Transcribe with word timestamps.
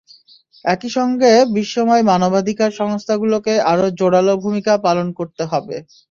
একই 0.65 0.89
সঙ্গে 0.97 1.29
বিশ্বময় 1.55 2.03
মানবাধিকার 2.09 2.71
সংস্থাগুলোকে 2.79 3.53
আরও 3.71 3.85
জোরালো 3.99 4.33
ভূমিকা 4.43 4.73
পালন 4.85 5.07
করতে 5.19 5.43
হবে। 5.51 5.75